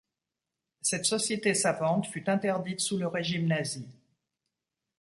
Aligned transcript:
Cette 0.81 1.05
société 1.05 1.53
savante 1.53 2.07
fut 2.07 2.27
interdite 2.27 2.79
sous 2.79 2.97
le 2.97 3.05
régime 3.05 3.45
nazi. 3.45 3.87